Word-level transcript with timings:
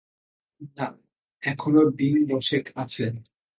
না, 0.77 0.85
এখনো 1.43 1.81
দিন-দশেক 1.99 2.65
আছে। 2.75 3.05